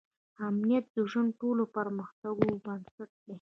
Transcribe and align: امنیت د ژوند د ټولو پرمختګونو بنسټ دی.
امنیت 0.47 0.85
د 0.95 0.97
ژوند 1.11 1.29
د 1.33 1.37
ټولو 1.41 1.63
پرمختګونو 1.75 2.55
بنسټ 2.65 3.09
دی. 3.25 3.29